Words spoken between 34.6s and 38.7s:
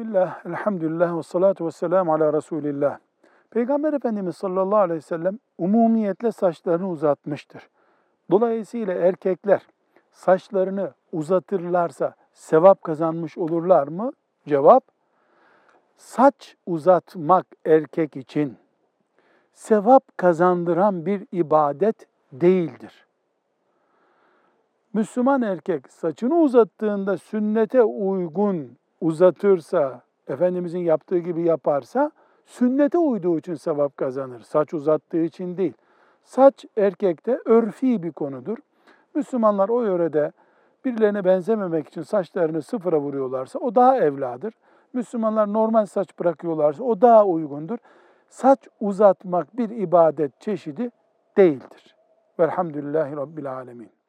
uzattığı için değil. Saç erkekte örfi bir konudur.